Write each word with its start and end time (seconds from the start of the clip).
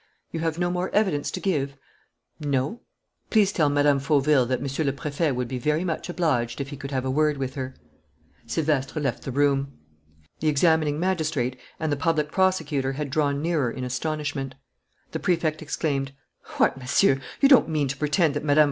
"You 0.31 0.39
have 0.39 0.57
no 0.57 0.71
more 0.71 0.89
evidence 0.95 1.29
to 1.29 1.39
give?" 1.39 1.77
"No." 2.39 2.81
"Please 3.29 3.51
tell 3.51 3.69
Mme. 3.69 3.99
Fauville 3.99 4.47
that 4.47 4.59
Monsieur 4.59 4.83
le 4.83 4.93
Préfet 4.93 5.35
would 5.35 5.47
be 5.47 5.59
very 5.59 5.83
much 5.83 6.09
obliged 6.09 6.59
if 6.59 6.69
he 6.69 6.75
could 6.75 6.89
have 6.89 7.05
a 7.05 7.11
word 7.11 7.37
with 7.37 7.53
her." 7.53 7.75
Silvestre 8.47 8.99
left 8.99 9.21
the 9.21 9.31
room. 9.31 9.77
The 10.39 10.47
examining 10.47 10.99
magistrate 10.99 11.55
and 11.79 11.91
the 11.91 11.95
public 11.97 12.31
prosecutor 12.31 12.93
had 12.93 13.11
drawn 13.11 13.43
nearer 13.43 13.69
in 13.69 13.83
astonishment. 13.83 14.55
The 15.11 15.19
Prefect 15.19 15.61
exclaimed: 15.61 16.13
"What, 16.57 16.77
Monsieur! 16.79 17.21
You 17.39 17.47
don't 17.49 17.69
mean 17.69 17.87
to 17.89 17.95
pretend 17.97 18.33
that 18.33 18.43
Mme. 18.43 18.59